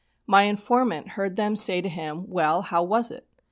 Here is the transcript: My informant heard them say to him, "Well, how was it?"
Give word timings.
My 0.25 0.45
informant 0.45 1.09
heard 1.09 1.35
them 1.35 1.55
say 1.55 1.79
to 1.79 1.87
him, 1.87 2.27
"Well, 2.27 2.63
how 2.63 2.81
was 2.81 3.11
it?" 3.11 3.27